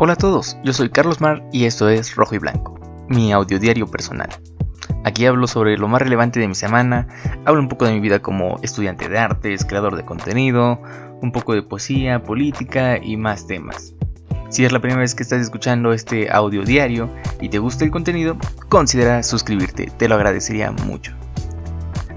[0.00, 3.58] Hola a todos, yo soy Carlos Mar y esto es Rojo y Blanco, mi audio
[3.58, 4.28] diario personal.
[5.02, 7.08] Aquí hablo sobre lo más relevante de mi semana,
[7.44, 10.80] hablo un poco de mi vida como estudiante de artes, creador de contenido,
[11.20, 13.92] un poco de poesía, política y más temas.
[14.50, 17.10] Si es la primera vez que estás escuchando este audio diario
[17.40, 18.36] y te gusta el contenido,
[18.68, 21.12] considera suscribirte, te lo agradecería mucho.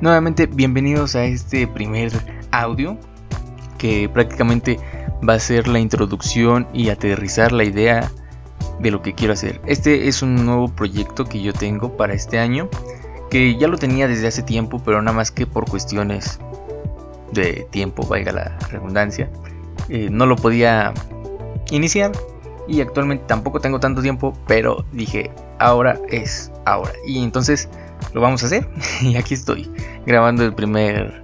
[0.01, 2.11] Nuevamente, bienvenidos a este primer
[2.51, 2.95] audio
[3.79, 4.79] que prácticamente
[5.27, 8.11] va a ser la introducción y aterrizar la idea
[8.79, 9.61] de lo que quiero hacer.
[9.65, 12.69] Este es un nuevo proyecto que yo tengo para este año,
[13.29, 16.39] que ya lo tenía desde hace tiempo, pero nada más que por cuestiones
[17.31, 19.29] de tiempo, valga la redundancia,
[19.89, 20.93] eh, no lo podía
[21.69, 22.11] iniciar
[22.67, 26.91] y actualmente tampoco tengo tanto tiempo, pero dije, ahora es ahora.
[27.07, 27.69] Y entonces
[28.13, 28.67] lo vamos a hacer
[29.01, 29.71] y aquí estoy
[30.05, 31.23] grabando el primer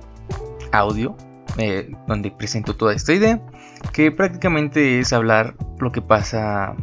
[0.71, 1.15] audio
[1.57, 3.41] eh, donde presento toda esta idea,
[3.93, 6.75] que prácticamente es hablar lo que pasa,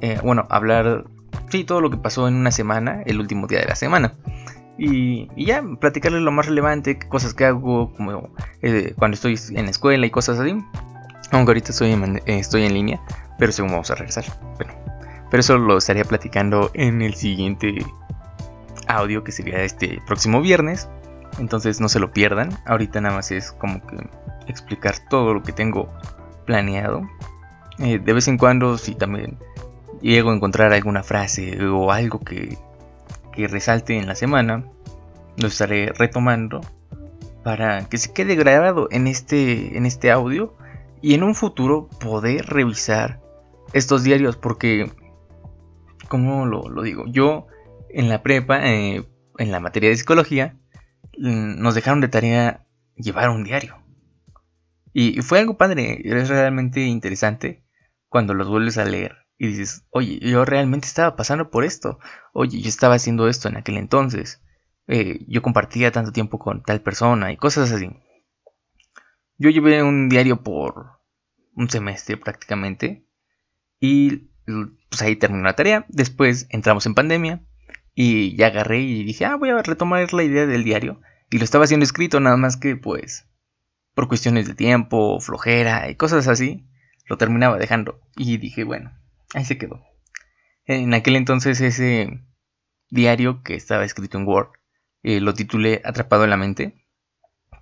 [0.00, 1.04] eh, bueno, hablar,
[1.50, 4.14] sí, todo lo que pasó en una semana, el último día de la semana.
[4.78, 8.30] Y, ya, platicarles lo más relevante, cosas que hago, como
[8.62, 10.56] eh, cuando estoy en la escuela y cosas así.
[11.32, 13.00] Aunque ahorita estoy en, estoy en línea,
[13.38, 14.24] pero según vamos a regresar.
[14.56, 14.72] Bueno,
[15.30, 17.84] pero eso lo estaría platicando en el siguiente
[18.86, 20.88] audio que sería este próximo viernes.
[21.38, 22.50] Entonces no se lo pierdan.
[22.66, 23.96] Ahorita nada más es como que
[24.46, 25.88] explicar todo lo que tengo
[26.46, 27.02] planeado.
[27.78, 29.38] Eh, de vez en cuando, si también
[30.00, 32.58] llego a encontrar alguna frase o algo que,
[33.32, 34.64] que resalte en la semana,
[35.36, 36.60] lo estaré retomando
[37.44, 40.54] para que se quede grabado en este, en este audio
[41.00, 43.20] y en un futuro poder revisar
[43.72, 44.90] estos diarios porque,
[46.08, 47.46] como lo, digo, yo
[47.90, 49.04] en la prepa, eh,
[49.38, 50.56] en la materia de psicología,
[51.18, 52.66] nos dejaron de tarea
[52.96, 53.76] llevar un diario.
[54.92, 57.64] Y fue algo padre, es realmente interesante
[58.08, 61.98] cuando los vuelves a leer y dices, oye, yo realmente estaba pasando por esto,
[62.32, 64.42] oye, yo estaba haciendo esto en aquel entonces,
[64.88, 67.90] eh, yo compartía tanto tiempo con tal persona y cosas así.
[69.36, 71.00] Yo llevé un diario por
[71.54, 73.06] un semestre prácticamente
[73.78, 74.30] y
[74.90, 77.44] pues ahí terminó la tarea, después entramos en pandemia
[78.00, 81.00] y ya agarré y dije, ah, voy a retomar la idea del diario
[81.30, 83.26] y lo estaba haciendo escrito, nada más que pues
[83.92, 86.64] por cuestiones de tiempo, flojera y cosas así,
[87.08, 88.00] lo terminaba dejando.
[88.16, 88.92] Y dije, bueno,
[89.34, 89.82] ahí se quedó.
[90.64, 92.22] En aquel entonces ese
[92.88, 94.50] diario que estaba escrito en Word,
[95.02, 96.86] eh, lo titulé Atrapado en la mente,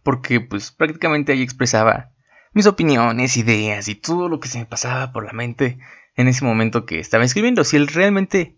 [0.03, 2.13] porque pues prácticamente ahí expresaba
[2.53, 5.79] mis opiniones, ideas y todo lo que se me pasaba por la mente
[6.15, 7.65] en ese momento que estaba escribiendo.
[7.65, 8.56] Si él realmente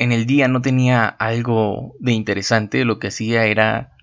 [0.00, 3.98] en el día no tenía algo de interesante, lo que hacía era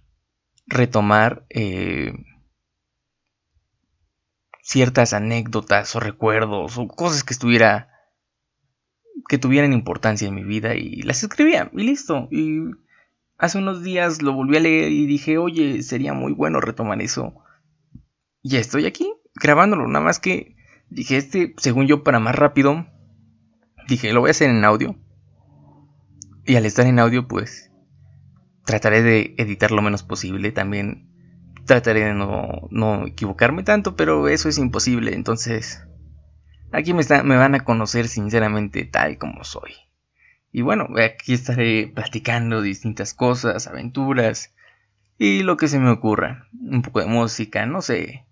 [0.68, 2.14] retomar eh,
[4.62, 7.90] ciertas anécdotas o recuerdos o cosas que estuviera
[9.28, 12.28] que tuvieran importancia en mi vida y las escribía y listo.
[12.30, 12.60] Y
[13.40, 17.34] hace unos días lo volví a leer y dije, oye, sería muy bueno retomar eso.
[18.44, 20.58] Ya estoy aquí grabándolo, nada más que
[20.90, 22.86] dije, este, según yo, para más rápido,
[23.88, 24.96] dije, lo voy a hacer en audio.
[26.48, 27.72] Y al estar en audio, pues
[28.66, 30.54] trataré de editar lo menos posible.
[30.54, 31.10] También
[31.66, 35.14] trataré de no, equivocarme tanto, pero eso es imposible.
[35.14, 35.86] Entonces,
[36.72, 39.74] aquí me, me van a conocer sinceramente tal como soy.
[40.54, 44.56] Y bueno, aquí estaré platicando distintas cosas, aventuras
[45.18, 46.48] y lo que se me ocurra.
[46.54, 48.26] Un poco de música, no sé.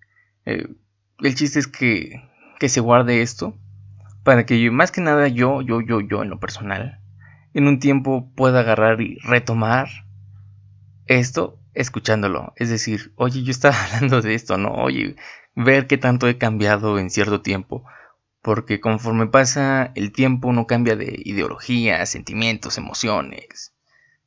[0.45, 0.69] Eh,
[1.19, 2.23] el chiste es que,
[2.61, 3.59] que se guarde esto
[4.23, 7.01] para que yo, más que nada yo, yo, yo, yo en lo personal,
[7.55, 9.87] en un tiempo pueda agarrar y retomar
[11.05, 12.53] esto escuchándolo.
[12.57, 14.73] Es decir, oye, yo estaba hablando de esto, ¿no?
[14.73, 15.15] Oye,
[15.55, 17.85] ver qué tanto he cambiado en cierto tiempo.
[18.41, 23.73] Porque conforme pasa el tiempo uno cambia de ideología, sentimientos, emociones,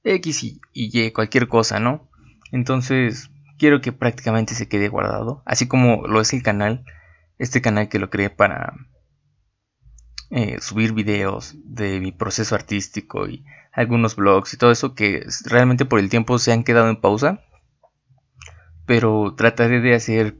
[0.04, 2.08] X y, Y, cualquier cosa, ¿no?
[2.50, 5.42] Entonces, quiero que prácticamente se quede guardado.
[5.44, 6.84] Así como lo es el canal.
[7.38, 8.74] Este canal que lo creé para
[10.30, 15.84] eh, subir videos de mi proceso artístico y algunos blogs y todo eso que realmente
[15.84, 17.40] por el tiempo se han quedado en pausa.
[18.86, 20.36] Pero trataré de hacer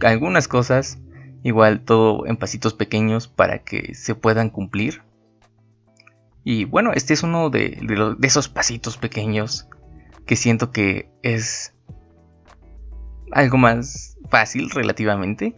[0.00, 0.98] algunas cosas,
[1.42, 5.02] igual todo en pasitos pequeños para que se puedan cumplir.
[6.44, 9.68] Y bueno, este es uno de, de esos pasitos pequeños
[10.26, 11.74] que siento que es
[13.32, 15.56] algo más fácil relativamente.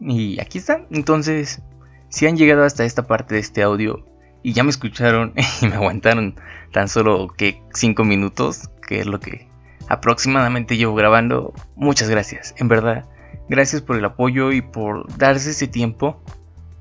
[0.00, 0.86] Y aquí está.
[0.90, 1.62] Entonces,
[2.08, 4.04] si han llegado hasta esta parte de este audio
[4.42, 6.36] y ya me escucharon y me aguantaron
[6.72, 9.48] tan solo que 5 minutos, que es lo que
[9.88, 13.04] aproximadamente llevo grabando, muchas gracias, en verdad.
[13.48, 16.20] Gracias por el apoyo y por darse ese tiempo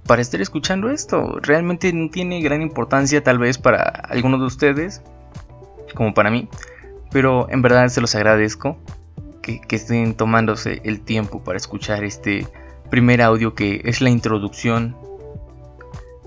[0.07, 1.39] para estar escuchando esto.
[1.41, 5.01] Realmente no tiene gran importancia tal vez para algunos de ustedes,
[5.93, 6.49] como para mí,
[7.11, 8.77] pero en verdad se los agradezco
[9.41, 12.47] que, que estén tomándose el tiempo para escuchar este
[12.89, 14.95] primer audio que es la introducción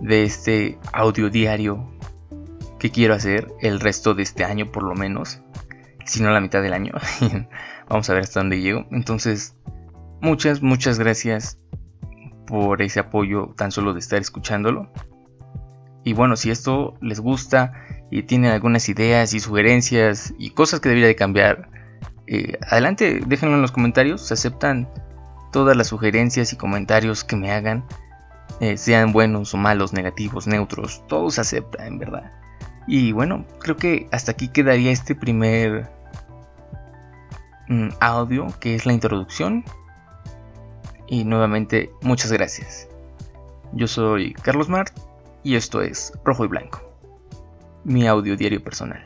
[0.00, 1.90] de este audio diario
[2.78, 5.42] que quiero hacer el resto de este año por lo menos,
[6.04, 6.92] si no la mitad del año.
[7.88, 8.86] Vamos a ver hasta dónde llego.
[8.90, 9.56] Entonces,
[10.20, 11.58] muchas, muchas gracias
[12.46, 14.90] por ese apoyo tan solo de estar escuchándolo.
[16.04, 17.72] Y bueno, si esto les gusta
[18.10, 21.70] y tienen algunas ideas y sugerencias y cosas que debería de cambiar,
[22.26, 24.26] eh, adelante, déjenlo en los comentarios.
[24.26, 24.88] Se aceptan
[25.52, 27.84] todas las sugerencias y comentarios que me hagan,
[28.60, 32.32] eh, sean buenos o malos, negativos, neutros, todo se acepta en verdad.
[32.86, 35.90] Y bueno, creo que hasta aquí quedaría este primer
[37.68, 39.64] mm, audio que es la introducción.
[41.06, 42.88] Y nuevamente, muchas gracias.
[43.72, 44.98] Yo soy Carlos Mart
[45.42, 46.82] y esto es Rojo y Blanco,
[47.84, 49.04] mi audio diario personal.